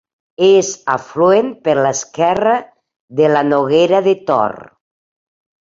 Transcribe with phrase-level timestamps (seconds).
[0.45, 2.55] És afluent per l'esquerra
[3.21, 4.61] de la Noguera de Tor.